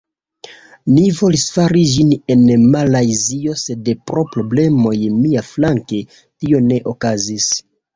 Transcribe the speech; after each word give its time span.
Ni 0.93 1.03
volis 1.17 1.43
fari 1.57 1.83
ĝin 1.91 2.15
en 2.37 2.43
Malajzio 2.77 3.55
sed 3.67 3.95
pro 4.11 4.27
problemoj 4.35 4.99
miaflanke, 5.23 6.05
tio 6.23 6.69
ne 6.71 6.87
okazis 6.99 7.59